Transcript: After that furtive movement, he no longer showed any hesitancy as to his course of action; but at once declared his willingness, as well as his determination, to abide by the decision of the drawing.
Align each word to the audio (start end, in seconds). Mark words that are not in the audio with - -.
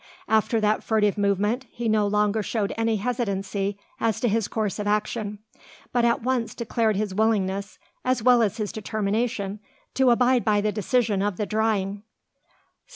After 0.27 0.59
that 0.59 0.83
furtive 0.83 1.15
movement, 1.15 1.67
he 1.69 1.87
no 1.87 2.07
longer 2.07 2.41
showed 2.41 2.73
any 2.75 2.95
hesitancy 2.95 3.77
as 3.99 4.19
to 4.19 4.27
his 4.27 4.47
course 4.47 4.79
of 4.79 4.87
action; 4.87 5.37
but 5.93 6.03
at 6.03 6.23
once 6.23 6.55
declared 6.55 6.95
his 6.95 7.13
willingness, 7.13 7.77
as 8.03 8.23
well 8.23 8.41
as 8.41 8.57
his 8.57 8.71
determination, 8.71 9.59
to 9.93 10.09
abide 10.09 10.43
by 10.43 10.59
the 10.59 10.71
decision 10.71 11.21
of 11.21 11.37
the 11.37 11.45
drawing. 11.45 12.01